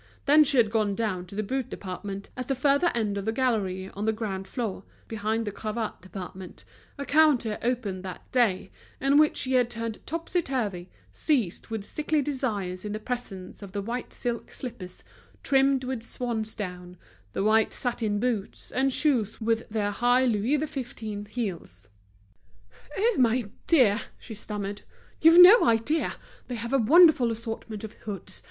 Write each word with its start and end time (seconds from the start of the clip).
Then 0.25 0.43
she 0.43 0.57
had 0.57 0.71
gone 0.71 0.95
down 0.95 1.27
to 1.27 1.35
the 1.35 1.43
boot 1.43 1.69
department, 1.69 2.29
at 2.35 2.47
the 2.47 2.55
further 2.55 2.91
end 2.95 3.19
of 3.19 3.27
a 3.27 3.31
gallery 3.31 3.91
on 3.93 4.05
the 4.05 4.11
ground 4.11 4.47
floor, 4.47 4.83
behind 5.07 5.45
the 5.45 5.51
cravat 5.51 6.01
department, 6.01 6.65
a 6.97 7.05
counter 7.05 7.59
opened 7.61 8.01
that 8.01 8.31
day, 8.31 8.71
and 8.99 9.19
which 9.19 9.37
she 9.37 9.53
had 9.53 9.69
turned 9.69 10.03
topsy 10.07 10.41
turvy, 10.41 10.89
seized 11.13 11.67
with 11.67 11.83
sickly 11.83 12.19
desires 12.19 12.83
in 12.83 12.93
the 12.93 12.99
presence 12.99 13.61
of 13.61 13.73
the 13.73 13.81
white 13.83 14.11
silk 14.11 14.51
slippers 14.51 15.03
trimmed 15.43 15.83
with 15.83 16.01
swansdown, 16.01 16.97
the 17.33 17.43
white 17.43 17.71
satin 17.71 18.19
boots 18.19 18.71
and 18.71 18.91
shoes 18.91 19.39
with 19.39 19.69
their 19.69 19.91
high 19.91 20.25
Louis 20.25 20.57
XV. 20.57 21.27
heels. 21.29 21.89
"Oh! 22.97 23.15
my 23.19 23.51
dear," 23.67 24.01
she 24.17 24.33
stammered, 24.33 24.81
"you've 25.21 25.39
no 25.39 25.63
idea! 25.63 26.13
They 26.47 26.55
have 26.55 26.73
a 26.73 26.79
wonderful 26.79 27.29
assortment 27.29 27.83
of 27.83 27.93
hoods. 27.93 28.39